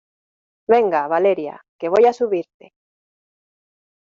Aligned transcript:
venga, 0.67 1.07
Valeria, 1.07 1.61
que 1.77 1.87
voy 1.93 2.05
a 2.07 2.13
subirte. 2.19 2.73